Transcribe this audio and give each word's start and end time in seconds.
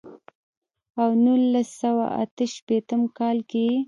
او 0.99 1.09
نولس 1.23 1.69
سوه 1.81 2.05
اتۀ 2.21 2.45
شپېتم 2.55 3.01
کال 3.17 3.37
کښې 3.49 3.61
ئې 3.67 3.75